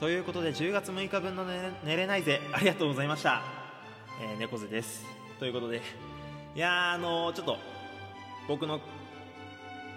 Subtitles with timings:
[0.00, 3.42] ということで10月6日分の寝寝れないぜありがとうございました、
[4.20, 5.04] えー、猫背です。
[5.38, 5.80] ということで
[6.56, 7.56] いやあのー、ちょっと
[8.48, 8.80] 僕の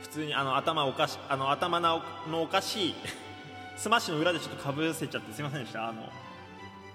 [0.03, 2.01] 普通にあの頭おかしあの頭の
[2.43, 2.95] おかしい
[3.75, 5.87] スマッシュの裏でちょっとかぶせちゃってすいませんでした。
[5.87, 6.11] あの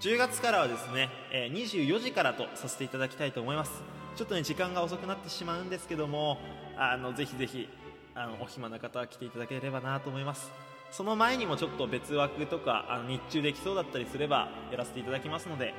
[0.00, 3.82] 10月からはですね、えー、24時からとさせていただきたいと思います。
[4.14, 6.38] ちょっとね時間が遅くなってしまうんですけども
[6.76, 7.68] あのぜひぜひ
[8.14, 10.52] あのお暇な方は来ていただければなと思います。
[10.92, 15.72] その前にもちょっと別枠とかあの日中できそうだったりすればやらせていただきますので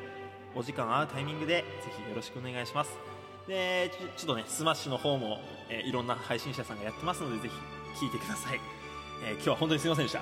[0.55, 1.65] お時間合うタイミングでぜ
[2.03, 2.97] ひよろしくお願いします。
[3.47, 5.39] でちょっとねスマッシュの方も、
[5.69, 7.49] えー、いろんな配信者さんがやってますのでぜ
[7.95, 8.59] ひ聞いてください、
[9.23, 10.21] えー、今日は本当にすいませんでした。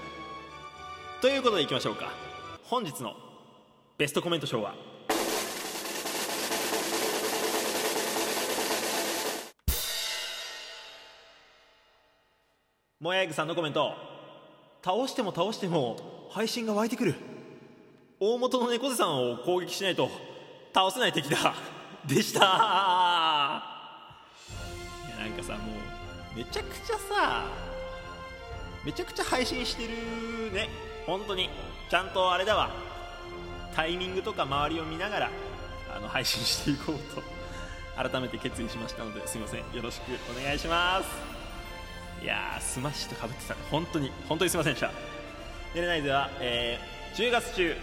[1.22, 2.12] ということでいきましょうか。
[2.64, 3.16] 本日の
[3.98, 4.76] ベストコメント賞は。
[13.00, 14.11] もやエグさんのコメント。
[14.84, 17.16] 倒しても倒しても配信が湧いてくる。
[18.20, 20.10] 大元の猫背さんを攻撃しないと
[20.74, 21.54] 倒せない敵だ。
[22.08, 22.40] でした。
[22.40, 22.42] い
[25.12, 25.60] やなんかさも
[26.34, 27.46] うめちゃくちゃさ
[28.84, 29.90] めちゃくちゃ配信してる
[30.54, 30.70] ね。
[31.06, 31.50] 本当に。
[31.90, 32.72] ちゃんとあれだわ。
[33.76, 35.30] タイミングとか周りを見ながら
[35.96, 37.22] あの配信していこうと
[38.10, 39.60] 改めて決意しましたのですいません。
[39.60, 41.51] よろしくお願いします。
[42.22, 44.12] いやースマッシュとかぶってた本当に。
[44.30, 44.92] 本当にすいませんでした。
[45.74, 47.76] 寝れないでは、えー、10月中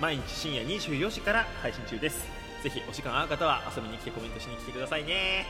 [0.00, 2.26] 毎日深夜24時から配信中です。
[2.62, 5.46] ぜひお時間合う方は遊びに来てコメントしに来てくださいね。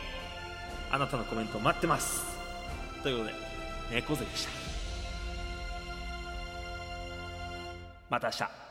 [0.90, 2.38] あなたのコメント待ってます。
[3.02, 3.36] ということで
[3.92, 4.50] 猫背でした。
[8.10, 8.67] また明日。